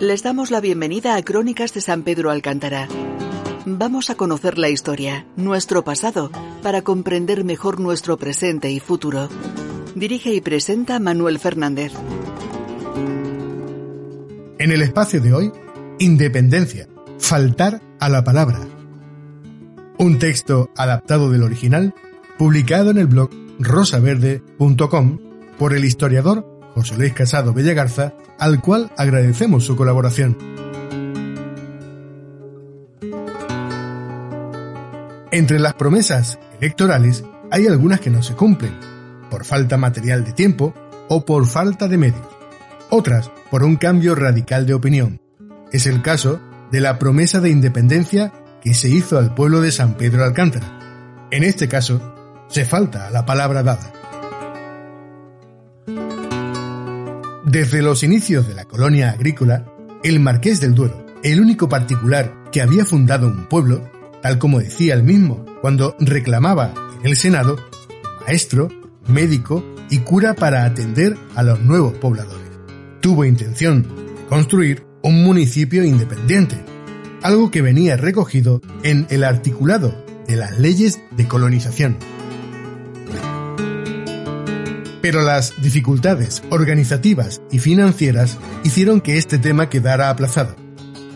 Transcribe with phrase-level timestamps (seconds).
[0.00, 2.88] Les damos la bienvenida a Crónicas de San Pedro Alcántara.
[3.66, 6.30] Vamos a conocer la historia, nuestro pasado,
[6.62, 9.28] para comprender mejor nuestro presente y futuro.
[9.94, 11.92] Dirige y presenta Manuel Fernández.
[14.58, 15.52] En el espacio de hoy,
[15.98, 16.88] Independencia,
[17.18, 18.58] faltar a la palabra.
[19.98, 21.94] Un texto adaptado del original,
[22.38, 23.28] publicado en el blog
[23.58, 25.18] rosaverde.com
[25.58, 30.36] por el historiador José Luis Casado Bellagarza, al cual agradecemos su colaboración.
[35.32, 38.78] Entre las promesas electorales hay algunas que no se cumplen,
[39.30, 40.74] por falta material de tiempo
[41.08, 42.26] o por falta de medios.
[42.90, 45.20] Otras por un cambio radical de opinión.
[45.72, 49.94] Es el caso de la promesa de independencia que se hizo al pueblo de San
[49.94, 50.78] Pedro Alcántara.
[51.30, 52.14] En este caso,
[52.48, 53.92] se falta la palabra dada.
[57.50, 59.66] Desde los inicios de la colonia agrícola,
[60.04, 63.90] el marqués del Duero, el único particular que había fundado un pueblo,
[64.22, 67.56] tal como decía él mismo cuando reclamaba en el Senado,
[68.20, 68.68] maestro,
[69.08, 72.46] médico y cura para atender a los nuevos pobladores.
[73.00, 76.54] Tuvo intención de construir un municipio independiente,
[77.20, 81.96] algo que venía recogido en el articulado de las leyes de colonización
[85.00, 90.56] pero las dificultades organizativas y financieras hicieron que este tema quedara aplazado.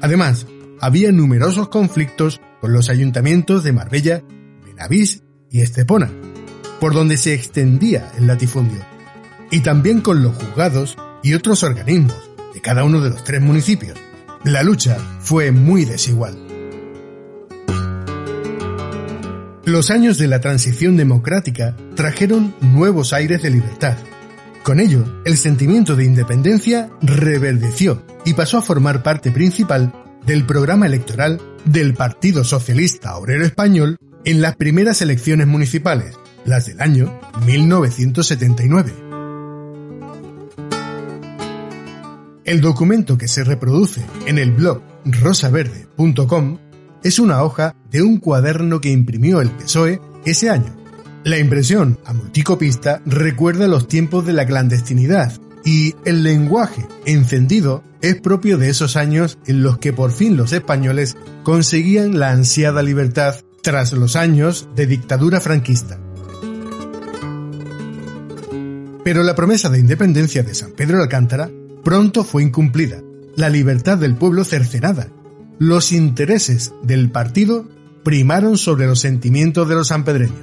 [0.00, 0.46] Además,
[0.80, 4.22] había numerosos conflictos con los ayuntamientos de Marbella,
[4.64, 6.10] Benavís y Estepona,
[6.80, 8.84] por donde se extendía el latifundio,
[9.50, 12.16] y también con los juzgados y otros organismos
[12.54, 13.98] de cada uno de los tres municipios.
[14.44, 16.47] La lucha fue muy desigual.
[19.68, 23.98] Los años de la transición democrática trajeron nuevos aires de libertad.
[24.62, 29.92] Con ello, el sentimiento de independencia reverdeció y pasó a formar parte principal
[30.24, 36.80] del programa electoral del Partido Socialista Obrero Español en las primeras elecciones municipales, las del
[36.80, 38.94] año 1979.
[42.46, 46.58] El documento que se reproduce en el blog rosaverde.com
[47.02, 50.74] es una hoja de un cuaderno que imprimió el PSOE ese año.
[51.24, 55.32] La impresión a multicopista recuerda los tiempos de la clandestinidad
[55.64, 60.52] y el lenguaje encendido es propio de esos años en los que por fin los
[60.52, 65.98] españoles conseguían la ansiada libertad tras los años de dictadura franquista.
[69.04, 71.50] Pero la promesa de independencia de San Pedro de Alcántara
[71.82, 73.02] pronto fue incumplida,
[73.36, 75.08] la libertad del pueblo cercenada
[75.58, 77.68] los intereses del partido
[78.04, 80.38] primaron sobre los sentimientos de los sanpedreños.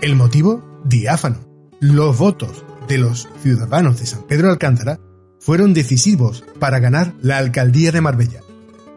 [0.00, 1.38] El motivo, diáfano.
[1.80, 5.00] Los votos de los ciudadanos de San Pedro Alcántara
[5.38, 8.40] fueron decisivos para ganar la alcaldía de Marbella,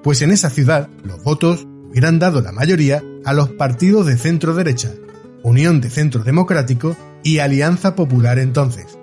[0.04, 4.54] pues en esa ciudad los votos hubieran dado la mayoría a los partidos de centro
[4.54, 4.94] derecha,
[5.44, 8.97] Unión de Centro Democrático y Alianza Popular entonces.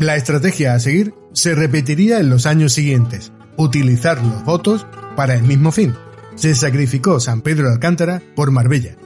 [0.00, 5.42] La estrategia a seguir se repetiría en los años siguientes, utilizar los votos para el
[5.42, 5.94] mismo fin.
[6.36, 8.96] Se sacrificó San Pedro de Alcántara por Marbella.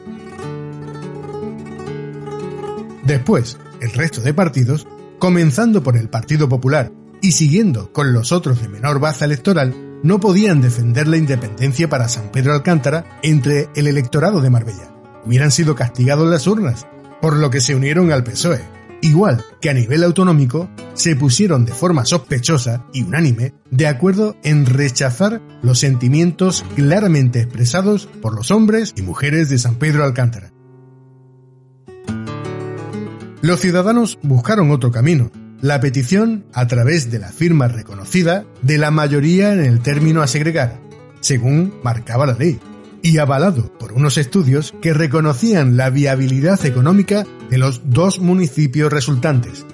[3.05, 4.87] Después, el resto de partidos,
[5.19, 9.75] comenzando por el Partido Popular y siguiendo con los otros de menor baza electoral,
[10.05, 14.95] no podían defender la independencia para San Pedro Alcántara entre el electorado de Marbella.
[15.27, 16.87] Hubieran sido castigados las urnas,
[17.21, 18.61] por lo que se unieron al PSOE,
[19.05, 24.67] igual que a nivel autonómico, se pusieron de forma sospechosa y unánime de acuerdo en
[24.67, 30.53] rechazar los sentimientos claramente expresados por los hombres y mujeres de San Pedro Alcántara.
[33.43, 38.91] Los ciudadanos buscaron otro camino, la petición a través de la firma reconocida de la
[38.91, 40.81] mayoría en el término a segregar,
[41.21, 42.59] según marcaba la ley
[43.05, 49.67] y avalado por unos estudios que reconocían la viabilidad económica de los dos municipios resultantes.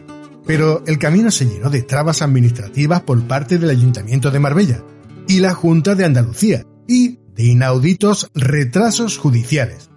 [0.47, 4.83] Pero el camino se llenó de trabas administrativas por parte del Ayuntamiento de Marbella
[5.29, 9.91] y la Junta de Andalucía y de inauditos retrasos judiciales.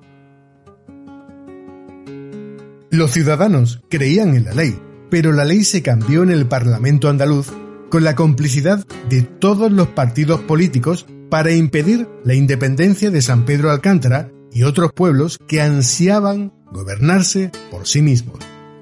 [2.92, 4.80] Los ciudadanos creían en la ley,
[5.10, 7.52] pero la ley se cambió en el Parlamento andaluz
[7.90, 13.72] con la complicidad de todos los partidos políticos para impedir la independencia de San Pedro
[13.72, 18.38] Alcántara y otros pueblos que ansiaban gobernarse por sí mismos.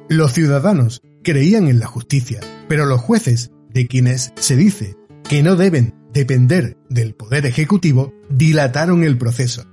[0.10, 4.98] Los ciudadanos creían en la justicia, pero los jueces, de quienes se dice
[5.30, 9.66] que no deben depender del Poder Ejecutivo, dilataron el proceso.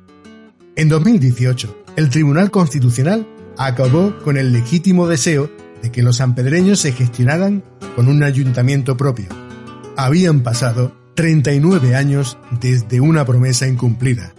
[0.76, 3.26] En 2018, el Tribunal Constitucional
[3.56, 5.50] acabó con el legítimo deseo
[5.82, 7.64] de que los sanpedreños se gestionaran
[7.96, 9.26] con un ayuntamiento propio.
[9.96, 14.34] Habían pasado 39 años desde una promesa incumplida.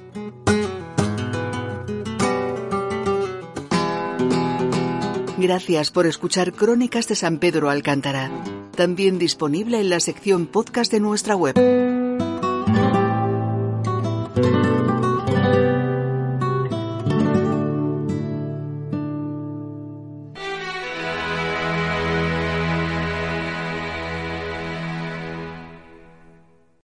[5.37, 8.31] Gracias por escuchar Crónicas de San Pedro Alcántara,
[8.77, 11.98] también disponible en la sección podcast de nuestra web.